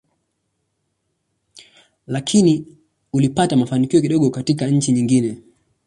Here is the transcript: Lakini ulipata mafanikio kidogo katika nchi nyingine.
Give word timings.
Lakini 2.07 2.65
ulipata 3.13 3.55
mafanikio 3.57 4.01
kidogo 4.01 4.29
katika 4.29 4.67
nchi 4.67 4.91
nyingine. 4.91 5.37